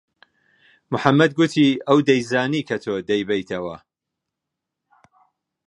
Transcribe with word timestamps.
محەممەد 0.93 1.31
گوتی 1.37 1.67
ئەو 1.87 1.97
دەیزانی 2.07 2.65
کە 2.67 2.77
تۆ 2.83 2.93
دەیبەیتەوە. 3.09 3.77